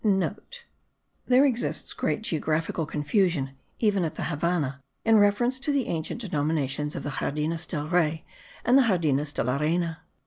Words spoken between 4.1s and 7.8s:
the Havannah, in reference to the ancient denominations of the Jardines